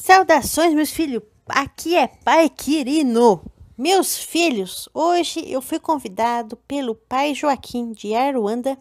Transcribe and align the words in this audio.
Saudações, 0.00 0.74
meus 0.74 0.92
filhos. 0.92 1.24
Aqui 1.48 1.96
é 1.96 2.06
Pai 2.06 2.48
Quirino. 2.48 3.42
Meus 3.76 4.16
filhos, 4.16 4.88
hoje 4.94 5.42
eu 5.50 5.60
fui 5.60 5.80
convidado 5.80 6.56
pelo 6.68 6.94
pai 6.94 7.34
Joaquim 7.34 7.90
de 7.90 8.14
Aruanda 8.14 8.78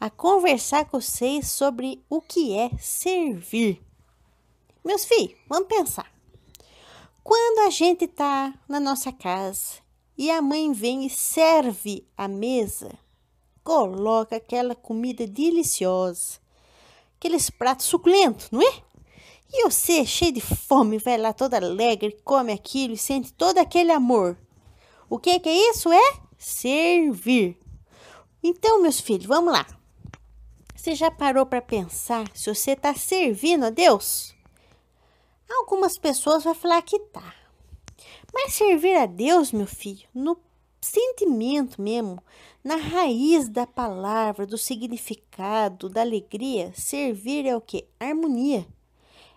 a 0.00 0.08
conversar 0.08 0.86
com 0.86 0.98
vocês 0.98 1.48
sobre 1.48 2.02
o 2.08 2.22
que 2.22 2.56
é 2.56 2.70
servir. 2.78 3.82
Meus 4.82 5.04
filhos, 5.04 5.36
vamos 5.46 5.68
pensar. 5.68 6.10
Quando 7.22 7.66
a 7.66 7.70
gente 7.70 8.08
tá 8.08 8.54
na 8.66 8.80
nossa 8.80 9.12
casa 9.12 9.74
e 10.16 10.30
a 10.30 10.40
mãe 10.40 10.72
vem 10.72 11.04
e 11.04 11.10
serve 11.10 12.08
a 12.16 12.26
mesa, 12.26 12.98
coloca 13.62 14.36
aquela 14.36 14.74
comida 14.74 15.26
deliciosa, 15.26 16.40
aqueles 17.18 17.50
pratos 17.50 17.84
suculentos, 17.84 18.50
não 18.50 18.62
é? 18.62 18.86
E 19.52 19.64
você, 19.64 20.04
cheio 20.04 20.32
de 20.32 20.40
fome, 20.40 20.98
vai 20.98 21.16
lá 21.16 21.32
toda 21.32 21.56
alegre, 21.56 22.18
come 22.24 22.52
aquilo 22.52 22.94
e 22.94 22.98
sente 22.98 23.32
todo 23.32 23.58
aquele 23.58 23.92
amor. 23.92 24.36
O 25.08 25.18
que, 25.18 25.38
que 25.38 25.48
é 25.48 25.70
isso? 25.70 25.92
É 25.92 26.14
servir. 26.36 27.56
Então, 28.42 28.82
meus 28.82 29.00
filhos, 29.00 29.26
vamos 29.26 29.52
lá. 29.52 29.66
Você 30.74 30.94
já 30.94 31.10
parou 31.10 31.46
para 31.46 31.62
pensar 31.62 32.28
se 32.34 32.52
você 32.52 32.72
está 32.72 32.94
servindo 32.94 33.64
a 33.64 33.70
Deus? 33.70 34.34
Algumas 35.48 35.96
pessoas 35.96 36.44
vão 36.44 36.54
falar 36.54 36.82
que 36.82 36.98
tá. 36.98 37.34
Mas 38.34 38.54
servir 38.54 38.96
a 38.96 39.06
Deus, 39.06 39.52
meu 39.52 39.66
filho, 39.66 40.06
no 40.12 40.36
sentimento 40.80 41.80
mesmo, 41.80 42.22
na 42.62 42.76
raiz 42.76 43.48
da 43.48 43.66
palavra, 43.66 44.44
do 44.44 44.58
significado, 44.58 45.88
da 45.88 46.02
alegria, 46.02 46.72
servir 46.74 47.46
é 47.46 47.56
o 47.56 47.60
que? 47.60 47.86
Harmonia 47.98 48.66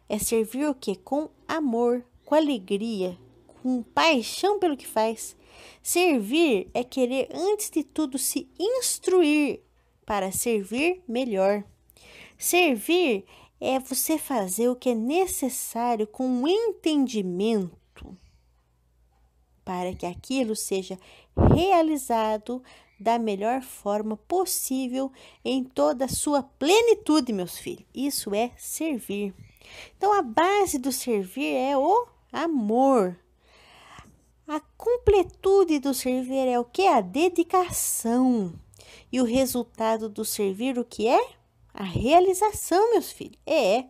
é 0.09 0.17
servir 0.17 0.67
o 0.67 0.73
que? 0.73 0.95
Com 0.95 1.29
amor, 1.47 2.03
com 2.25 2.35
alegria, 2.35 3.17
com 3.61 3.83
paixão 3.83 4.59
pelo 4.59 4.75
que 4.75 4.87
faz. 4.87 5.37
Servir 5.81 6.69
é 6.73 6.83
querer, 6.83 7.29
antes 7.31 7.69
de 7.69 7.83
tudo, 7.83 8.17
se 8.17 8.49
instruir 8.59 9.61
para 10.05 10.31
servir 10.31 11.01
melhor. 11.07 11.63
Servir 12.37 13.25
é 13.61 13.79
você 13.79 14.17
fazer 14.17 14.69
o 14.69 14.75
que 14.75 14.89
é 14.89 14.95
necessário 14.95 16.07
com 16.07 16.47
entendimento 16.47 18.17
para 19.63 19.93
que 19.93 20.05
aquilo 20.05 20.55
seja 20.55 20.97
realizado 21.53 22.63
da 22.99 23.19
melhor 23.19 23.61
forma 23.61 24.17
possível 24.17 25.11
em 25.45 25.63
toda 25.63 26.05
a 26.05 26.09
sua 26.09 26.41
plenitude, 26.41 27.31
meus 27.31 27.57
filhos. 27.57 27.85
Isso 27.93 28.33
é 28.33 28.51
servir. 28.57 29.33
Então, 29.97 30.13
a 30.13 30.21
base 30.21 30.77
do 30.77 30.91
servir 30.91 31.53
é 31.55 31.77
o 31.77 32.07
amor. 32.31 33.17
A 34.47 34.59
completude 34.77 35.79
do 35.79 35.93
servir 35.93 36.47
é 36.47 36.59
o 36.59 36.65
que? 36.65 36.87
A 36.87 37.01
dedicação. 37.01 38.53
E 39.11 39.21
o 39.21 39.23
resultado 39.23 40.09
do 40.09 40.25
servir, 40.25 40.79
o 40.79 40.85
que 40.85 41.07
é? 41.07 41.29
A 41.73 41.83
realização, 41.83 42.91
meus 42.91 43.11
filhos. 43.11 43.37
É. 43.45 43.85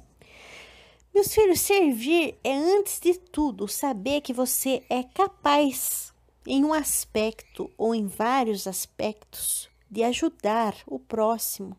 Meus 1.13 1.33
filhos, 1.33 1.61
servir 1.61 2.37
é 2.43 2.53
antes 2.53 2.99
de 2.99 3.13
tudo 3.17 3.67
saber 3.67 4.21
que 4.21 4.33
você 4.33 4.83
é 4.89 5.01
capaz, 5.03 6.13
em 6.45 6.63
um 6.63 6.73
aspecto 6.73 7.69
ou 7.77 7.95
em 7.95 8.07
vários 8.07 8.67
aspectos, 8.67 9.69
de 9.89 10.03
ajudar 10.03 10.75
o 10.85 10.99
próximo, 10.99 11.75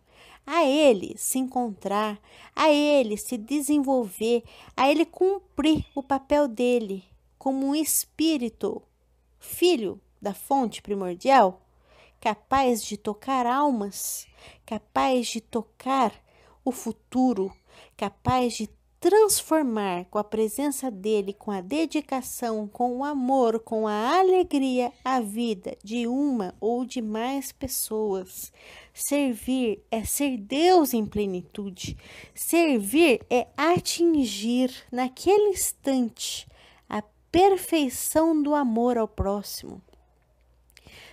a 0.53 0.65
ele 0.65 1.15
se 1.17 1.39
encontrar, 1.39 2.21
a 2.57 2.69
ele 2.69 3.17
se 3.17 3.39
desenvolver, 3.39 4.43
a 4.77 4.91
ele 4.91 5.07
cumprir 5.07 5.87
o 5.95 6.03
papel 6.03 6.49
dele 6.49 7.05
como 7.39 7.69
um 7.69 7.75
espírito, 7.75 8.83
filho 9.39 10.01
da 10.21 10.35
fonte 10.35 10.83
primordial, 10.83 11.63
capaz 12.21 12.83
de 12.83 12.97
tocar 12.97 13.47
almas, 13.47 14.27
capaz 14.67 15.29
de 15.29 15.41
tocar 15.41 16.13
o 16.65 16.73
futuro, 16.73 17.55
capaz 17.97 18.55
de 18.55 18.67
transformar 19.01 20.05
com 20.11 20.19
a 20.19 20.25
presença 20.25 20.91
dele, 20.91 21.33
com 21.33 21.51
a 21.51 21.63
dedicação, 21.63 22.69
com 22.69 22.99
o 22.99 23.05
amor, 23.05 23.59
com 23.61 23.89
a 23.89 24.19
alegria 24.19 24.93
a 25.03 25.21
vida 25.21 25.75
de 25.83 26.07
uma 26.07 26.55
ou 26.61 26.85
de 26.85 27.01
mais 27.01 27.51
pessoas. 27.51 28.53
Servir 28.93 29.83
é 29.91 30.05
ser 30.05 30.37
Deus 30.37 30.93
em 30.93 31.07
plenitude. 31.07 31.97
Servir 32.35 33.25
é 33.31 33.47
atingir 33.57 34.71
naquele 34.93 35.49
instante 35.49 36.47
a 36.87 37.03
perfeição 37.33 38.43
do 38.43 38.55
amor 38.55 38.99
ao 38.99 39.09
próximo. 39.09 39.81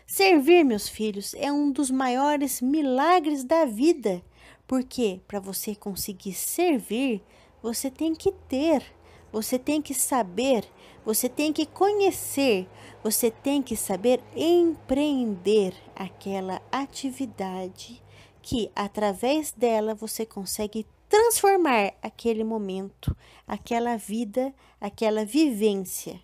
Servir, 0.05 0.65
meus 0.65 0.89
filhos, 0.89 1.33
é 1.35 1.51
um 1.51 1.71
dos 1.71 1.89
maiores 1.89 2.61
milagres 2.61 3.45
da 3.45 3.63
vida, 3.63 4.21
porque 4.65 5.21
para 5.25 5.39
você 5.39 5.73
conseguir 5.73 6.33
servir, 6.33 7.21
você 7.61 7.89
tem 7.89 8.13
que 8.13 8.31
ter, 8.31 8.83
você 9.31 9.57
tem 9.59 9.81
que 9.81 9.93
saber, 9.93 10.65
você 11.05 11.27
tem 11.29 11.51
que 11.51 11.65
conhecer, 11.65 12.67
você 13.03 13.31
tem 13.31 13.61
que 13.61 13.75
saber 13.75 14.21
empreender 14.35 15.73
aquela 15.95 16.61
atividade 16.71 18.01
que 18.41 18.71
através 18.75 19.51
dela 19.51 19.93
você 19.93 20.25
consegue 20.25 20.85
transformar 21.09 21.93
aquele 22.01 22.43
momento, 22.43 23.15
aquela 23.47 23.97
vida, 23.97 24.53
aquela 24.79 25.25
vivência. 25.25 26.19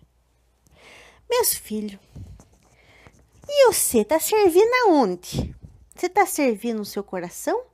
Meus 1.28 1.54
filhos, 1.54 1.98
e 3.48 3.66
você 3.66 3.98
está 3.98 4.18
servindo 4.18 4.72
aonde? 4.86 5.54
Você 5.94 6.06
está 6.06 6.26
servindo 6.26 6.80
o 6.80 6.84
seu 6.84 7.04
coração? 7.04 7.64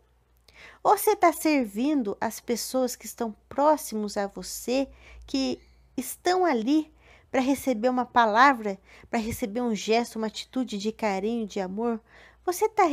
Ou 0.82 0.96
você 0.96 1.10
está 1.10 1.32
servindo 1.32 2.16
as 2.20 2.40
pessoas 2.40 2.96
que 2.96 3.06
estão 3.06 3.34
próximos 3.48 4.16
a 4.16 4.26
você, 4.26 4.88
que 5.26 5.60
estão 5.96 6.44
ali 6.44 6.92
para 7.30 7.40
receber 7.40 7.88
uma 7.88 8.04
palavra, 8.04 8.78
para 9.10 9.20
receber 9.20 9.60
um 9.60 9.74
gesto, 9.74 10.16
uma 10.16 10.26
atitude 10.26 10.78
de 10.78 10.90
carinho, 10.90 11.46
de 11.46 11.60
amor? 11.60 12.00
Você 12.44 12.64
está 12.64 12.84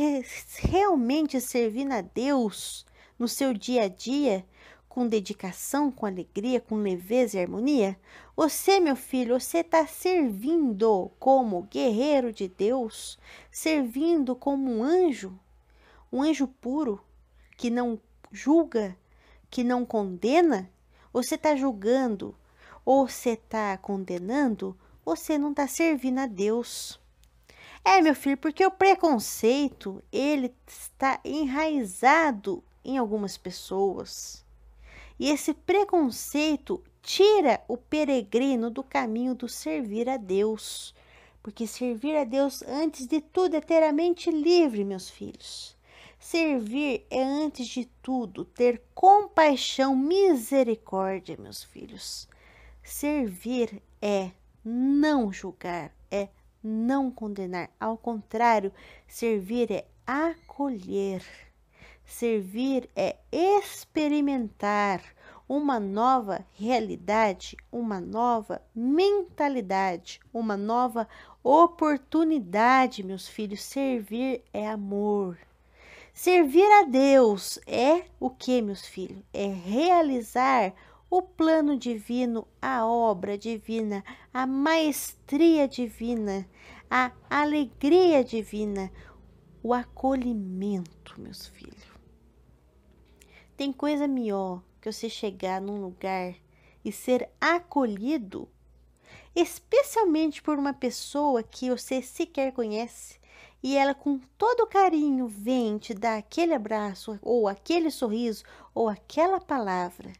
realmente 0.60 1.40
servindo 1.40 1.92
a 1.92 2.00
Deus 2.00 2.86
no 3.18 3.26
seu 3.26 3.52
dia 3.52 3.84
a 3.84 3.88
dia, 3.88 4.44
com 4.88 5.08
dedicação, 5.08 5.90
com 5.90 6.06
alegria, 6.06 6.60
com 6.60 6.76
leveza 6.76 7.38
e 7.38 7.40
harmonia? 7.40 7.98
Você, 8.36 8.78
meu 8.78 8.94
filho, 8.94 9.40
você 9.40 9.58
está 9.58 9.86
servindo 9.86 11.10
como 11.18 11.62
guerreiro 11.62 12.32
de 12.32 12.46
Deus, 12.46 13.18
servindo 13.50 14.36
como 14.36 14.70
um 14.70 14.82
anjo, 14.82 15.38
um 16.12 16.22
anjo 16.22 16.46
puro, 16.46 17.00
que 17.58 17.68
não 17.68 18.00
julga, 18.30 18.96
que 19.50 19.64
não 19.64 19.84
condena, 19.84 20.70
você 21.12 21.34
está 21.34 21.56
julgando 21.56 22.34
ou 22.84 23.08
você 23.08 23.30
está 23.30 23.76
condenando, 23.76 24.78
você 25.04 25.36
não 25.36 25.50
está 25.50 25.66
servindo 25.66 26.20
a 26.20 26.26
Deus. 26.26 27.00
É, 27.84 28.00
meu 28.00 28.14
filho, 28.14 28.36
porque 28.36 28.64
o 28.64 28.70
preconceito, 28.70 30.02
ele 30.12 30.54
está 30.66 31.20
enraizado 31.24 32.62
em 32.84 32.96
algumas 32.96 33.36
pessoas. 33.36 34.44
E 35.18 35.28
esse 35.28 35.52
preconceito 35.52 36.82
tira 37.02 37.60
o 37.66 37.76
peregrino 37.76 38.70
do 38.70 38.84
caminho 38.84 39.34
do 39.34 39.48
servir 39.48 40.08
a 40.08 40.16
Deus. 40.16 40.94
Porque 41.42 41.66
servir 41.66 42.16
a 42.16 42.24
Deus, 42.24 42.62
antes 42.62 43.06
de 43.06 43.20
tudo, 43.20 43.56
é 43.56 43.60
ter 43.60 43.82
a 43.82 43.92
mente 43.92 44.30
livre, 44.30 44.84
meus 44.84 45.10
filhos. 45.10 45.77
Servir 46.18 47.06
é, 47.10 47.22
antes 47.22 47.68
de 47.68 47.84
tudo, 48.02 48.44
ter 48.44 48.82
compaixão, 48.92 49.94
misericórdia, 49.94 51.36
meus 51.38 51.62
filhos. 51.62 52.28
Servir 52.82 53.80
é 54.02 54.32
não 54.64 55.32
julgar, 55.32 55.94
é 56.10 56.28
não 56.62 57.10
condenar. 57.10 57.70
Ao 57.78 57.96
contrário, 57.96 58.72
servir 59.06 59.70
é 59.70 59.86
acolher. 60.04 61.22
Servir 62.04 62.90
é 62.96 63.16
experimentar 63.30 65.00
uma 65.48 65.78
nova 65.78 66.44
realidade, 66.54 67.56
uma 67.70 68.00
nova 68.00 68.60
mentalidade, 68.74 70.20
uma 70.34 70.56
nova 70.56 71.08
oportunidade, 71.44 73.04
meus 73.04 73.28
filhos. 73.28 73.62
Servir 73.62 74.42
é 74.52 74.68
amor. 74.68 75.38
Servir 76.18 76.66
a 76.80 76.82
Deus 76.82 77.60
é 77.64 78.06
o 78.18 78.28
que, 78.28 78.60
meus 78.60 78.84
filhos? 78.84 79.22
É 79.32 79.46
realizar 79.46 80.74
o 81.08 81.22
plano 81.22 81.78
divino, 81.78 82.44
a 82.60 82.84
obra 82.84 83.38
divina, 83.38 84.04
a 84.34 84.44
maestria 84.44 85.68
divina, 85.68 86.44
a 86.90 87.12
alegria 87.30 88.24
divina, 88.24 88.90
o 89.62 89.72
acolhimento, 89.72 91.20
meus 91.20 91.46
filhos. 91.46 91.86
Tem 93.56 93.72
coisa 93.72 94.08
melhor 94.08 94.60
que 94.80 94.90
você 94.90 95.08
chegar 95.08 95.60
num 95.60 95.80
lugar 95.80 96.34
e 96.84 96.90
ser 96.90 97.30
acolhido, 97.40 98.48
especialmente 99.36 100.42
por 100.42 100.58
uma 100.58 100.74
pessoa 100.74 101.44
que 101.44 101.70
você 101.70 102.02
sequer 102.02 102.50
conhece 102.50 103.18
e 103.62 103.76
ela 103.76 103.94
com 103.94 104.18
todo 104.36 104.66
carinho 104.66 105.26
vem 105.26 105.78
te 105.78 105.92
dar 105.92 106.18
aquele 106.18 106.54
abraço 106.54 107.18
ou 107.22 107.48
aquele 107.48 107.90
sorriso 107.90 108.44
ou 108.74 108.88
aquela 108.88 109.40
palavra, 109.40 110.12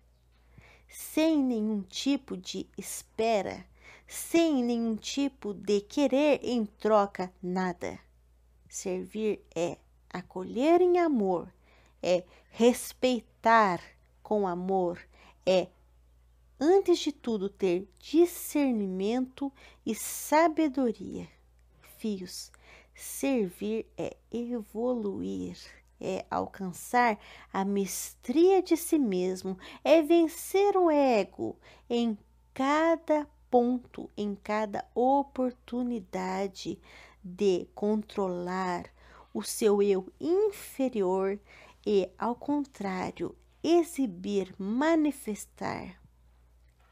sem 0.89 1.39
nenhum 1.43 1.83
tipo 1.83 2.37
de 2.37 2.67
espera, 2.77 3.65
sem 4.07 4.65
nenhum 4.65 4.97
tipo 4.97 5.55
de 5.55 5.81
querer 5.81 6.41
em 6.43 6.65
troca 6.65 7.33
nada. 7.43 7.99
Servir 8.69 9.45
é 9.55 9.79
acolher 10.11 10.81
em 10.81 10.99
amor, 10.99 11.53
é 12.03 12.25
respeitar 12.51 13.81
com 14.23 14.47
amor, 14.47 15.01
é 15.47 15.69
antes 16.61 16.99
de 16.99 17.13
tudo 17.13 17.49
ter 17.49 17.89
discernimento 17.99 19.53
e 19.87 19.95
sabedoria. 19.95 21.38
Fios, 21.99 22.51
servir 22.95 23.85
é 23.97 24.17
evoluir, 24.31 25.59
é 26.01 26.25
alcançar 26.31 27.19
a 27.53 27.65
mestria 27.65 28.63
de 28.63 28.77
si 28.77 28.97
mesmo, 29.01 29.59
é 29.83 30.01
vencer 30.01 30.77
o 30.77 30.89
ego 30.89 31.57
em 31.91 32.17
cada 32.55 33.27
ponto, 33.51 34.09
em 34.17 34.37
cada 34.37 34.89
oportunidade 34.95 36.79
de 37.25 37.67
controlar 37.75 38.85
o 39.35 39.43
seu 39.43 39.83
eu 39.83 40.07
inferior 40.21 41.37
e, 41.85 42.09
ao 42.17 42.37
contrário, 42.37 43.37
exibir, 43.61 44.55
manifestar 44.57 46.01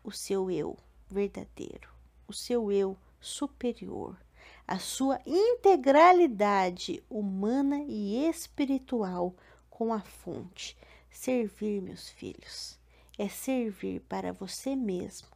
o 0.03 0.11
seu 0.11 0.51
eu 0.51 0.77
verdadeiro, 1.09 1.89
o 2.27 2.33
seu 2.33 2.73
eu 2.73 2.99
superior, 3.21 4.26
a 4.67 4.79
sua 4.79 5.21
integralidade 5.25 7.03
humana 7.09 7.83
e 7.87 8.29
espiritual 8.29 9.35
com 9.71 9.93
a 9.93 10.01
fonte. 10.01 10.77
Servir, 11.11 11.81
meus 11.81 12.09
filhos, 12.09 12.79
é 13.19 13.29
servir 13.29 14.01
para 14.03 14.33
você 14.33 14.75
mesmo 14.77 15.29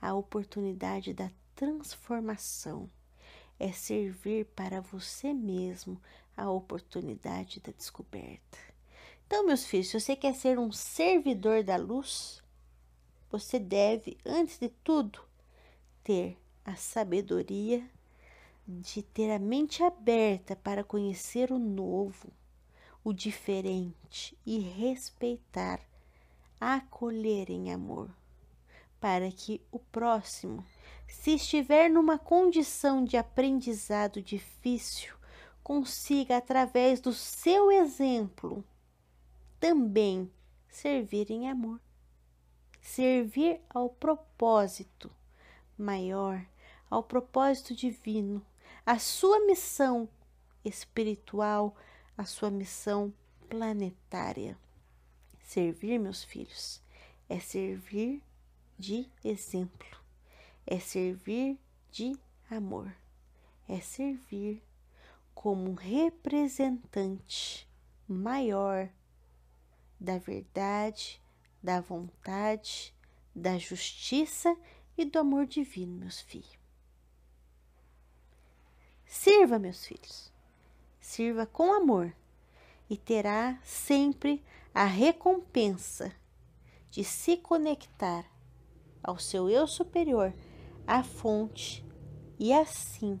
a 0.00 0.14
oportunidade 0.14 1.12
da 1.12 1.30
transformação 1.54 2.88
é 3.60 3.70
servir 3.70 4.46
para 4.46 4.80
você 4.80 5.34
mesmo 5.34 6.00
a 6.34 6.50
oportunidade 6.50 7.60
da 7.60 7.70
descoberta. 7.70 8.58
Então, 9.26 9.46
meus 9.46 9.66
filhos, 9.66 9.88
se 9.88 10.00
você 10.00 10.16
quer 10.16 10.34
ser 10.34 10.58
um 10.58 10.72
servidor 10.72 11.62
da 11.62 11.76
luz, 11.76 12.42
você 13.30 13.58
deve, 13.58 14.16
antes 14.24 14.58
de 14.58 14.70
tudo, 14.82 15.20
ter 16.02 16.38
a 16.64 16.74
sabedoria 16.74 17.86
de 18.80 19.02
ter 19.02 19.30
a 19.30 19.38
mente 19.38 19.82
aberta 19.82 20.54
para 20.54 20.84
conhecer 20.84 21.50
o 21.50 21.58
novo, 21.58 22.32
o 23.02 23.12
diferente 23.12 24.38
e 24.46 24.58
respeitar, 24.58 25.80
acolher 26.60 27.50
em 27.50 27.72
amor, 27.72 28.10
para 29.00 29.30
que 29.32 29.60
o 29.72 29.78
próximo 29.78 30.64
se 31.10 31.34
estiver 31.34 31.90
numa 31.90 32.18
condição 32.18 33.04
de 33.04 33.16
aprendizado 33.16 34.22
difícil, 34.22 35.14
consiga, 35.62 36.36
através 36.36 37.00
do 37.00 37.12
seu 37.12 37.70
exemplo, 37.70 38.64
também 39.58 40.30
servir 40.68 41.30
em 41.30 41.50
amor. 41.50 41.80
Servir 42.80 43.60
ao 43.68 43.90
propósito 43.90 45.10
maior, 45.76 46.44
ao 46.88 47.02
propósito 47.02 47.74
divino, 47.74 48.44
a 48.90 48.98
sua 48.98 49.38
missão 49.46 50.08
espiritual, 50.64 51.76
a 52.18 52.24
sua 52.24 52.50
missão 52.50 53.14
planetária. 53.48 54.58
Servir, 55.44 55.98
meus 55.98 56.24
filhos, 56.24 56.82
é 57.28 57.38
servir 57.38 58.22
de 58.78 59.08
exemplo 59.24 60.00
é 60.66 60.78
servir 60.78 61.58
de 61.90 62.16
amor, 62.48 62.94
é 63.68 63.80
servir 63.80 64.62
como 65.34 65.70
um 65.70 65.74
representante 65.74 67.68
maior 68.06 68.88
da 69.98 70.18
verdade, 70.18 71.20
da 71.62 71.80
vontade, 71.80 72.94
da 73.34 73.58
justiça 73.58 74.56
e 74.96 75.04
do 75.04 75.18
amor 75.18 75.46
divino, 75.46 75.98
meus 75.98 76.20
filhos. 76.20 76.58
Sirva, 79.12 79.58
meus 79.58 79.84
filhos, 79.84 80.32
sirva 81.00 81.44
com 81.44 81.72
amor. 81.72 82.14
E 82.88 82.96
terá 82.96 83.58
sempre 83.64 84.40
a 84.72 84.84
recompensa 84.84 86.14
de 86.88 87.02
se 87.02 87.36
conectar 87.36 88.24
ao 89.02 89.18
seu 89.18 89.50
eu 89.50 89.66
superior 89.66 90.32
a 90.86 91.02
fonte 91.02 91.84
e 92.38 92.52
assim 92.52 93.20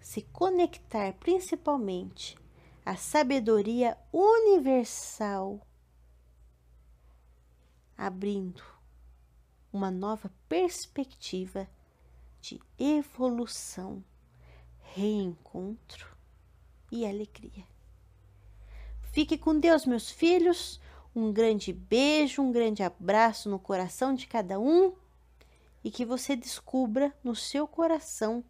se 0.00 0.22
conectar 0.22 1.14
principalmente 1.14 2.38
à 2.84 2.94
sabedoria 2.94 3.98
universal, 4.12 5.66
abrindo 7.98 8.62
uma 9.72 9.90
nova 9.90 10.30
perspectiva 10.48 11.68
de 12.40 12.60
evolução, 12.78 14.04
reencontro 14.96 16.16
e 16.90 17.06
alegria. 17.06 17.64
Fique 19.12 19.36
com 19.36 19.60
Deus, 19.60 19.84
meus 19.84 20.10
filhos. 20.10 20.80
Um 21.14 21.30
grande 21.30 21.70
beijo, 21.70 22.40
um 22.40 22.50
grande 22.50 22.82
abraço 22.82 23.50
no 23.50 23.58
coração 23.58 24.14
de 24.14 24.26
cada 24.26 24.58
um 24.58 24.94
e 25.84 25.90
que 25.90 26.04
você 26.04 26.34
descubra 26.34 27.14
no 27.22 27.36
seu 27.36 27.68
coração 27.68 28.42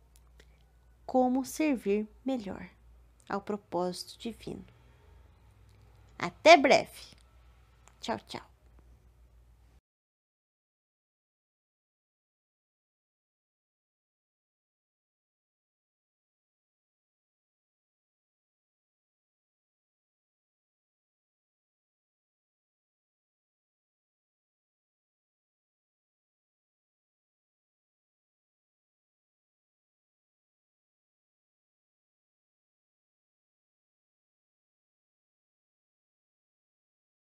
como 1.04 1.44
servir 1.44 2.08
melhor 2.24 2.68
ao 3.28 3.40
propósito 3.40 4.16
divino. 4.18 4.64
Até 6.16 6.56
breve. 6.56 7.16
Tchau, 8.00 8.18
tchau. 8.28 8.55